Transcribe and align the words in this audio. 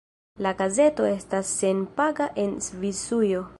La 0.45 0.53
gazeto 0.61 1.05
estas 1.09 1.53
senpaga 1.59 2.29
en 2.47 2.59
Svisujo. 2.71 3.49